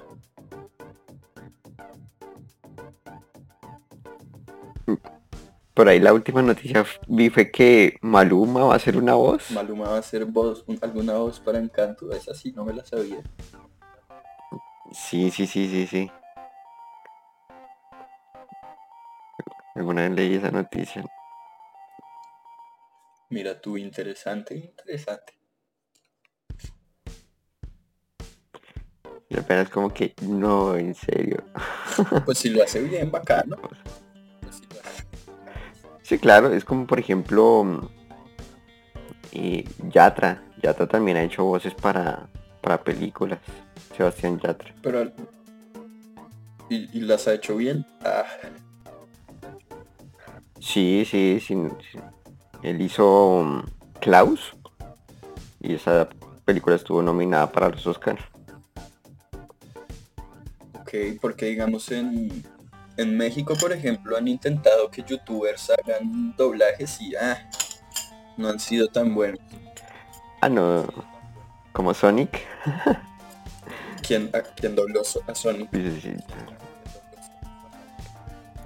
[5.73, 9.51] Por ahí la última noticia vi fue que Maluma va a ser una voz.
[9.51, 13.21] Maluma va a ser voz, alguna voz para Encanto, esa sí, no me la sabía.
[14.91, 16.11] Sí, sí, sí, sí, sí.
[19.77, 21.05] Alguna vez leí esa noticia.
[23.29, 25.33] Mira tú, interesante, interesante.
[29.29, 31.43] Y apenas como que, no, en serio.
[32.25, 33.57] Pues si lo hace bien, bacano.
[36.01, 37.91] Sí, claro, es como por ejemplo
[39.31, 40.43] y Yatra.
[40.63, 42.27] Yatra también ha hecho voces para,
[42.61, 43.39] para películas.
[43.95, 44.73] Sebastián Yatra.
[44.81, 45.11] Pero
[46.69, 47.85] ¿y, las ha hecho bien?
[48.03, 48.25] Ah.
[50.67, 51.55] Sí, sí, sí,
[52.61, 53.63] Él hizo um,
[54.01, 54.53] Klaus
[55.61, 56.09] y esa
[56.43, 58.21] película estuvo nominada para los Oscars.
[60.73, 62.43] Ok, porque digamos en
[62.97, 67.49] en México, por ejemplo, han intentado que youtubers hagan doblajes y ah,
[68.35, 69.39] no han sido tan buenos.
[70.41, 70.85] Ah, no.
[71.71, 72.45] Como Sonic.
[74.05, 75.69] ¿Quién, a, dobló a Sonic?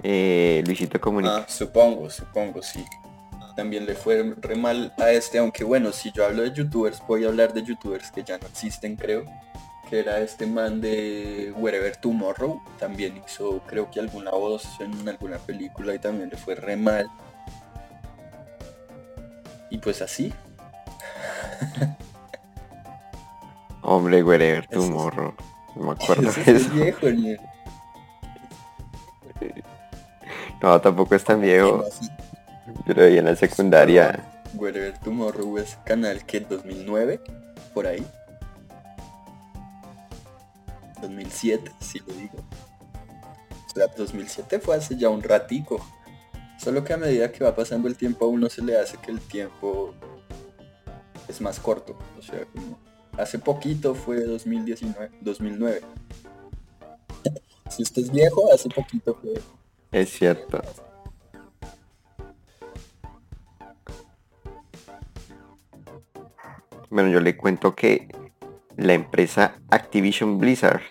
[0.02, 1.36] Eh, Luisito Comunica.
[1.38, 2.84] Ah, supongo, supongo, sí.
[3.56, 7.24] También le fue re mal a este, aunque bueno, si yo hablo de youtubers, voy
[7.24, 9.24] a hablar de youtubers que ya no existen, creo
[9.92, 15.94] era este man de Wherever Tomorrow, también hizo creo que alguna voz en alguna película
[15.94, 17.10] y también le fue re mal.
[19.70, 20.32] Y pues así.
[23.82, 25.34] Hombre, Wherever Tomorrow.
[25.76, 26.70] No me acuerdo de eso.
[26.70, 27.36] viejo, No,
[30.80, 31.84] tampoco es tan viejo.
[32.86, 34.42] Pero en la secundaria.
[34.54, 37.20] Wherever Tomorrow es canal que 2009,
[37.74, 38.06] por ahí.
[41.00, 42.38] 2007, si lo digo.
[43.66, 45.84] O sea, 2007 fue hace ya un ratico.
[46.58, 49.10] Solo que a medida que va pasando el tiempo a uno se le hace que
[49.10, 49.94] el tiempo
[51.26, 51.98] es más corto.
[52.18, 52.78] O sea, como
[53.18, 55.80] hace poquito fue 2019, 2009.
[57.68, 59.40] Si usted es viejo, hace poquito fue.
[59.92, 60.62] Es cierto.
[66.88, 68.08] Bueno, yo le cuento que
[68.76, 70.82] la empresa Activision Blizzard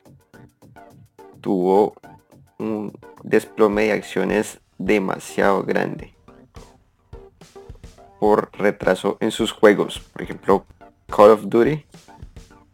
[1.41, 1.95] tuvo
[2.59, 6.15] un desplome de acciones demasiado grande
[8.19, 9.99] por retraso en sus juegos.
[9.99, 10.65] Por ejemplo,
[11.07, 11.85] Call of Duty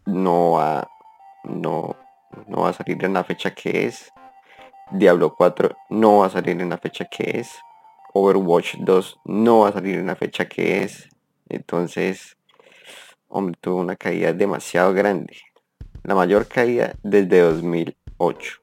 [0.04, 0.88] no va,
[1.44, 1.96] no,
[2.46, 4.12] no va a salir en la fecha que es.
[4.90, 7.58] Diablo 4 no va a salir en la fecha que es.
[8.14, 11.08] Overwatch 2 no va a salir en la fecha que es.
[11.48, 12.38] Entonces,
[13.28, 15.36] hombre, tuvo una caída demasiado grande.
[16.04, 18.60] La mayor caída desde 2008.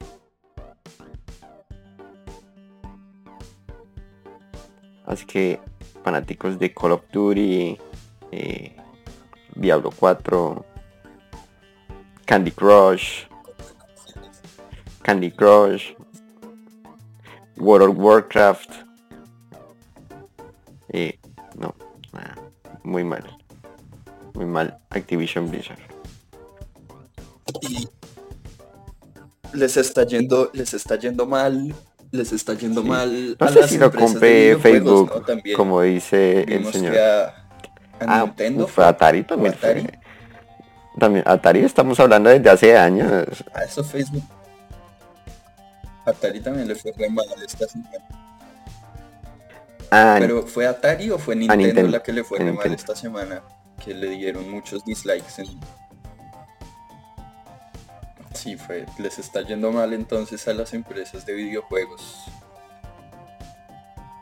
[5.06, 5.60] Así que
[6.04, 7.78] fanáticos de Call of Duty,
[8.32, 8.76] eh,
[9.54, 10.66] Diablo 4,
[12.26, 13.26] Candy Crush,
[15.04, 15.94] Candy Crush,
[17.58, 18.72] World of Warcraft.
[20.90, 21.20] Eh,
[21.58, 21.76] no,
[22.84, 23.26] muy mal
[24.36, 25.80] muy mal Activision Blizzard.
[27.62, 27.88] Y
[29.54, 31.74] les está yendo, les está yendo mal,
[32.12, 33.38] les está yendo mal.
[33.40, 35.26] No sé si lo compré Facebook,
[35.56, 36.96] como dice el señor.
[38.00, 39.88] A, Nintendo Atari también Atari.
[41.00, 43.10] También Atari estamos hablando desde hace años.
[43.54, 44.24] A eso Facebook.
[46.06, 47.98] Atari también le fue re mal esta semana.
[49.92, 53.42] Ah, Pero fue Atari o fue Nintendo, la que le fue re mal esta semana
[53.84, 55.48] que le dieron muchos dislikes en...
[58.34, 62.26] Sí, fue, les está yendo mal entonces a las empresas de videojuegos.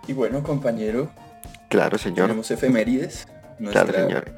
[0.08, 1.10] Y bueno, compañero,
[1.74, 2.28] Claro, señor.
[2.28, 3.28] Tenemos efemérides.
[3.72, 4.32] Claro, señor.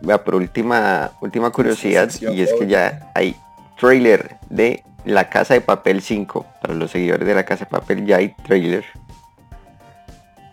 [0.00, 3.34] Vea, por última, última curiosidad, y es que ya hay
[3.80, 6.46] trailer de La Casa de Papel 5.
[6.60, 8.84] Para los seguidores de La Casa de Papel ya hay trailer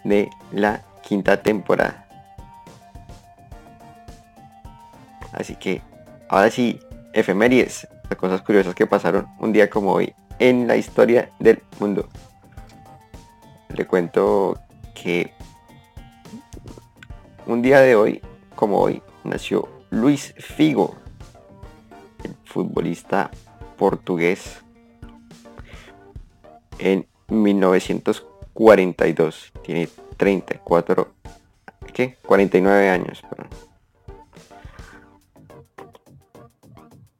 [0.04, 2.08] de la quinta temporada.
[5.34, 5.82] Así que,
[6.30, 6.80] ahora sí,
[7.14, 12.08] efemérides, las cosas curiosas que pasaron un día como hoy en la historia del mundo.
[13.70, 14.58] Le cuento
[14.94, 15.34] que
[17.46, 18.22] un día de hoy,
[18.56, 20.96] como hoy, nació Luis Figo,
[22.24, 23.30] el futbolista
[23.78, 24.64] portugués,
[26.80, 29.54] en 1942.
[29.64, 31.14] Tiene 34,
[31.94, 32.18] ¿qué?
[32.26, 33.22] 49 años.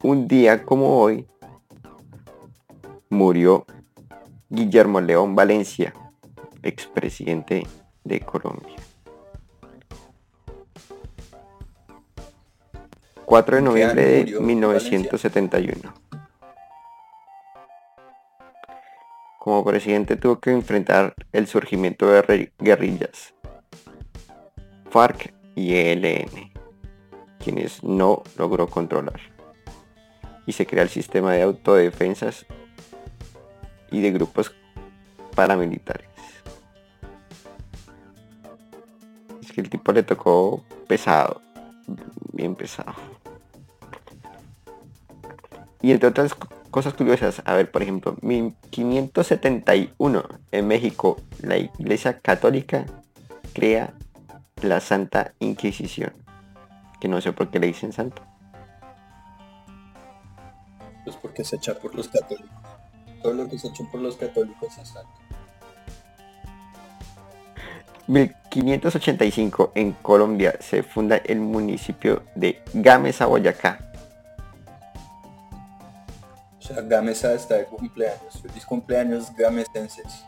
[0.02, 1.26] Un día como hoy,
[3.08, 3.64] murió
[4.48, 5.92] Guillermo León Valencia,
[6.62, 7.66] expresidente
[8.04, 8.76] de Colombia.
[13.24, 16.05] 4 de noviembre de 1971.
[19.46, 23.32] Como presidente tuvo que enfrentar el surgimiento de guerrillas
[24.90, 26.50] FARC y ELN,
[27.38, 29.20] quienes no logró controlar.
[30.46, 32.44] Y se crea el sistema de autodefensas
[33.92, 34.52] y de grupos
[35.36, 36.08] paramilitares.
[39.40, 41.40] Es que el tipo le tocó pesado,
[42.32, 42.96] bien pesado.
[45.82, 46.34] Y entre otras
[46.70, 52.86] cosas curiosas, a ver, por ejemplo, 1571 en México, la Iglesia Católica
[53.52, 53.94] crea
[54.62, 56.12] la Santa Inquisición.
[57.00, 58.22] Que no sé por qué le dicen santa.
[61.04, 62.50] Pues porque se echa por los católicos.
[63.22, 65.10] Todo lo que se hecho por los católicos es santo.
[68.08, 73.85] 1585 en Colombia se funda el municipio de Gamesa, Boyacá.
[76.66, 78.42] Sea, Gamesa está de cumpleaños.
[78.42, 80.24] Feliz cumpleaños gamesenses.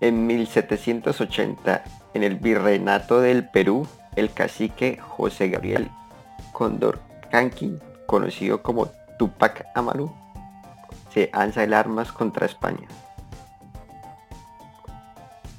[0.00, 1.84] En 1780,
[2.14, 3.86] en el virreinato del Perú,
[4.16, 5.88] el cacique José Gabriel
[6.52, 10.12] Condorcanqui, conocido como Tupac Amaru,
[11.14, 12.88] se alza el armas contra España.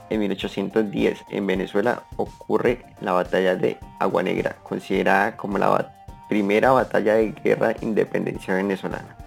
[0.10, 5.70] En 1810 en Venezuela ocurre la batalla de Agua Negra, considerada como la
[6.30, 9.18] primera batalla de guerra de independencia venezolana.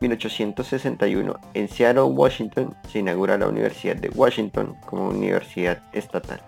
[0.00, 6.40] 1861 en Seattle, Washington, se inaugura la Universidad de Washington como universidad estatal.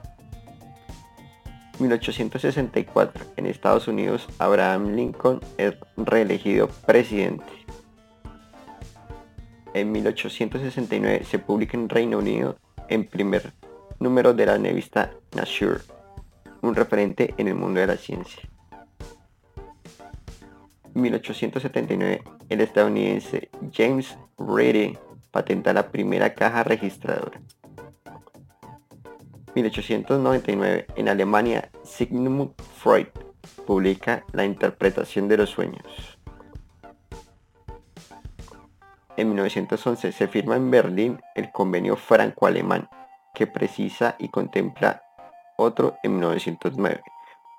[1.78, 7.44] 1864 en Estados Unidos, Abraham Lincoln es reelegido presidente.
[9.74, 12.56] En 1869 se publica en Reino Unido
[12.88, 13.52] en primer
[14.00, 15.80] número de la revista Nature,
[16.62, 18.42] un referente en el mundo de la ciencia.
[20.94, 24.96] 1879 el estadounidense James Ready
[25.30, 27.40] patenta la primera caja registradora.
[29.54, 33.09] 1899 en Alemania Sigmund Freud
[33.66, 36.18] publica La interpretación de los sueños.
[39.16, 42.88] En 1911 se firma en Berlín el convenio franco-alemán
[43.34, 45.02] que precisa y contempla
[45.59, 47.02] otro en 1909,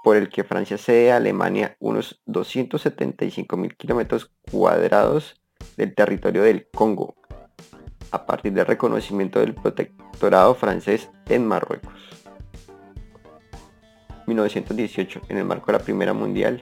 [0.03, 5.39] por el que Francia cede a Alemania unos 275.000 kilómetros cuadrados
[5.77, 7.15] del territorio del Congo,
[8.11, 11.93] a partir del reconocimiento del protectorado francés en Marruecos.
[14.25, 16.61] 1918, en el marco de la Primera Mundial,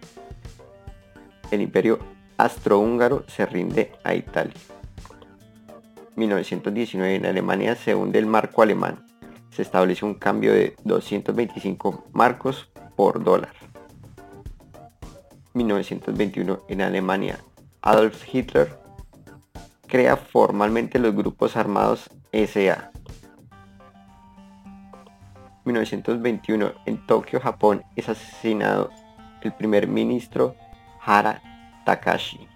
[1.51, 1.99] el imperio
[2.38, 4.53] astrohúngaro se rinde a Italia.
[6.15, 9.07] 1919 en Alemania se hunde el marco alemán.
[9.58, 13.53] Se establece un cambio de 225 marcos por dólar.
[15.55, 17.39] 1921 en Alemania
[17.82, 18.78] Adolf Hitler
[19.88, 22.91] crea formalmente los grupos armados SA.
[25.66, 28.91] 1921 en Tokio, Japón es asesinado
[29.41, 30.53] el primer ministro
[31.03, 31.41] Hara
[31.84, 32.47] Takashi.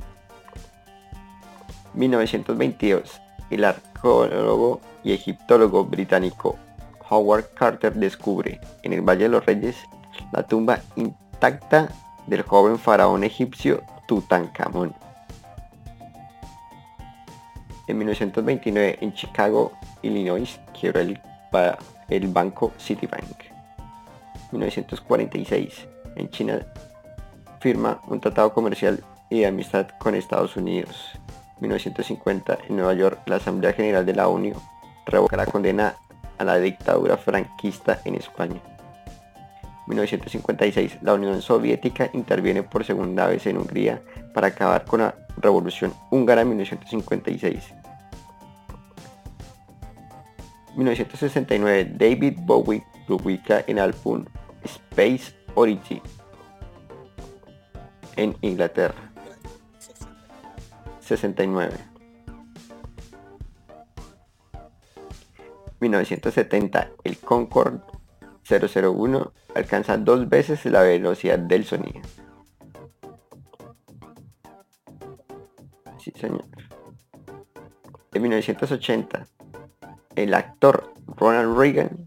[1.95, 6.59] 1922 el arqueólogo y egiptólogo británico
[7.11, 9.75] Howard Carter descubre en el Valle de los Reyes
[10.31, 11.89] la tumba intacta
[12.25, 14.95] del joven faraón egipcio Tutankamón.
[17.87, 21.19] En 1929 en Chicago, Illinois, quiebra el,
[22.09, 23.43] el banco Citibank.
[24.53, 26.65] 1946 en China
[27.59, 31.11] firma un tratado comercial y de amistad con Estados Unidos.
[31.59, 34.53] 1950 en Nueva York, la Asamblea General de la ONU
[35.05, 35.95] revoca la condena
[36.41, 38.59] a la dictadura franquista en España.
[39.87, 40.97] 1956.
[41.03, 44.01] La Unión Soviética interviene por segunda vez en Hungría
[44.33, 47.73] para acabar con la Revolución Húngara en 1956.
[50.75, 51.93] 1969.
[51.95, 54.25] David Bowie publica en álbum
[54.63, 56.01] Space Oddity
[58.15, 59.11] en Inglaterra.
[61.01, 61.90] 69.
[65.81, 66.91] 1970.
[67.03, 67.81] El Concorde
[68.47, 72.01] 001 alcanza dos veces la velocidad del sonido.
[75.99, 76.45] Sí, señor.
[78.13, 79.27] En 1980,
[80.15, 82.05] el actor Ronald Reagan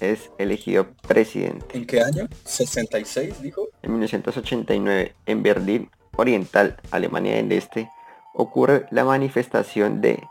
[0.00, 1.76] es elegido presidente.
[1.76, 2.26] ¿En qué año?
[2.44, 3.68] ¿66 dijo?
[3.82, 7.90] En 1989, en Berlín Oriental, Alemania del Este,
[8.34, 10.22] ocurre la manifestación de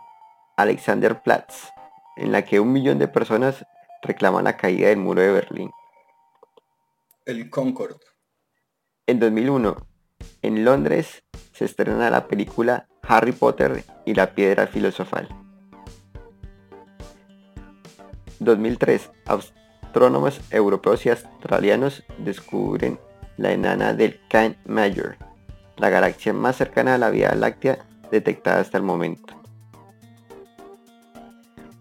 [0.58, 1.70] Alexanderplatz,
[2.20, 3.66] en la que un millón de personas
[4.02, 5.72] reclaman la caída del muro de Berlín.
[7.26, 7.98] El Concord.
[9.08, 9.78] En 2001,
[10.42, 15.30] en Londres, se estrena la película Harry Potter y la piedra filosofal.
[18.40, 23.00] 2003, astrónomos europeos y australianos descubren
[23.38, 25.18] la enana del Can Major,
[25.78, 29.39] la galaxia más cercana a la Vía Láctea detectada hasta el momento.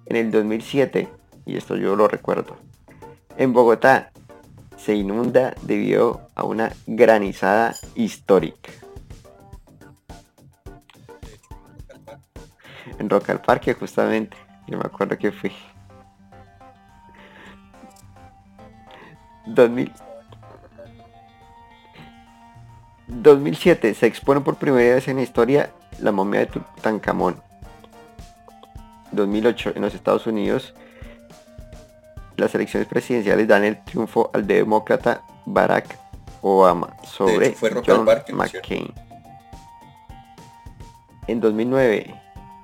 [0.09, 1.07] En el 2007,
[1.45, 2.57] y esto yo lo recuerdo,
[3.37, 4.11] en Bogotá
[4.79, 8.73] se inunda debido a una granizada histórica.
[12.99, 14.35] En Rock al Parque justamente,
[14.67, 15.53] yo me acuerdo que fui.
[19.45, 19.93] 2000.
[23.09, 27.47] 2007 se expone por primera vez en la historia la momia de Tutankamón.
[29.13, 30.75] 2008 en los Estados Unidos
[32.39, 35.99] las elecciones presidenciales dan el triunfo al demócrata Barack
[36.41, 38.95] Obama sobre John McCain.
[41.27, 42.15] En 2009,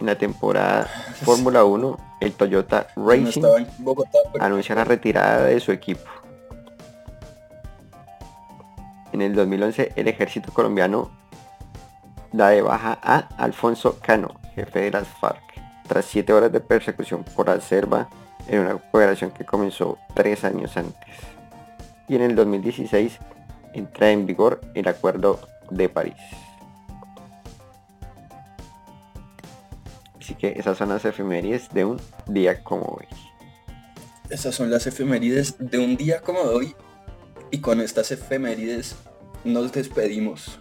[0.01, 0.85] en la temporada
[1.25, 3.43] Fórmula 1, el Toyota Racing
[4.41, 6.09] anuncia la retirada de su equipo.
[9.13, 11.11] En el 2011, el ejército colombiano
[12.33, 15.54] da de baja a Alfonso Cano, jefe de las FARC,
[15.87, 18.09] tras siete horas de persecución por acerba
[18.49, 21.15] en una operación que comenzó tres años antes.
[22.09, 23.19] Y en el 2016
[23.73, 26.15] entra en vigor el Acuerdo de París.
[30.21, 33.07] Así que esas son las efemérides de un día como hoy.
[34.31, 36.75] Esas son las efemérides de un día como hoy
[37.51, 38.97] y con estas efemérides
[39.45, 40.59] nos despedimos.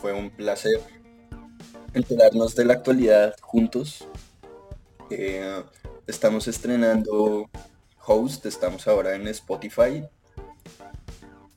[0.00, 0.80] Fue un placer
[1.94, 4.06] enterarnos de la actualidad juntos.
[5.14, 5.62] Eh,
[6.06, 7.50] estamos estrenando
[8.06, 10.02] host, estamos ahora en Spotify.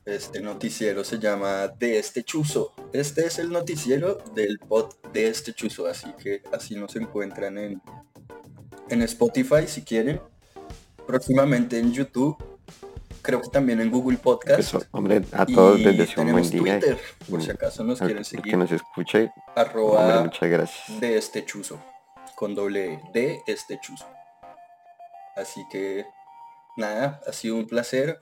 [0.04, 2.74] Este noticiero se llama De este chuzo.
[2.92, 7.80] Este es el noticiero del pod de este chuzo, así que así nos encuentran en,
[8.90, 10.20] en Spotify si quieren.
[11.06, 12.36] Próximamente en YouTube
[13.22, 14.74] creo que también en Google Podcast.
[14.90, 16.78] hombre, a todos desde su buen día.
[16.78, 16.98] Twitter,
[17.30, 18.52] por si acaso nos quieren seguir.
[18.52, 19.30] Que nos escuche.
[19.54, 21.00] Arroba muchas gracias.
[21.00, 21.80] de este chuzo.
[22.36, 24.06] Con doble de este chuzo.
[25.34, 26.06] Así que
[26.76, 28.20] nada, ha sido un placer.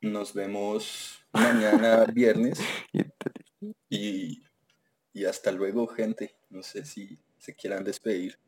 [0.00, 2.58] Nos vemos mañana viernes.
[3.88, 4.42] Y,
[5.12, 6.34] y hasta luego, gente.
[6.50, 8.38] No sé si se quieran despedir.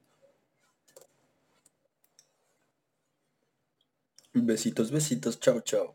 [4.32, 5.94] Besitos, besitos, chao, chao.